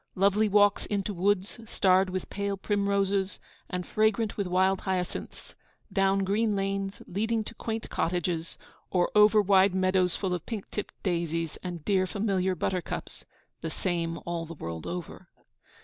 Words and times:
Lovely 0.15 0.49
walks 0.49 0.87
into 0.87 1.13
woods, 1.13 1.59
starred 1.69 2.09
with 2.09 2.27
pale 2.31 2.57
primroses, 2.57 3.39
and 3.69 3.85
fragrant 3.85 4.35
with 4.35 4.47
wild 4.47 4.81
hyacinths; 4.81 5.53
down 5.93 6.23
green 6.23 6.55
lanes, 6.55 7.03
leading 7.05 7.43
to 7.43 7.53
quaint 7.53 7.87
cottages, 7.91 8.57
or 8.89 9.11
over 9.13 9.43
wide 9.43 9.75
meadows 9.75 10.15
full 10.15 10.33
of 10.33 10.43
pink 10.47 10.71
tipped 10.71 10.95
daisies 11.03 11.57
and 11.61 11.85
dear 11.85 12.07
familiar 12.07 12.55
buttercups, 12.55 13.25
the 13.61 13.69
same 13.69 14.17
all 14.25 14.47
the 14.47 14.55
world 14.55 14.87
over. 14.87 15.29